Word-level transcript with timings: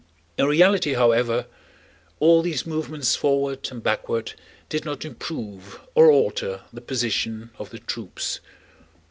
In 0.35 0.47
reality, 0.47 0.95
however, 0.95 1.45
all 2.19 2.41
these 2.41 2.65
movements 2.65 3.15
forward 3.15 3.67
and 3.69 3.83
backward 3.83 4.33
did 4.67 4.83
not 4.83 5.05
improve 5.05 5.79
or 5.93 6.09
alter 6.09 6.61
the 6.73 6.81
position 6.81 7.51
of 7.59 7.69
the 7.69 7.77
troops. 7.77 8.39